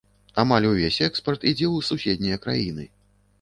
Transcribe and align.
Амаль 0.43 0.65
увесь 0.69 0.97
экспарт 1.07 1.45
ідзе 1.51 1.67
ў 1.69 1.77
суседнія 1.91 2.41
краіны. 2.47 2.89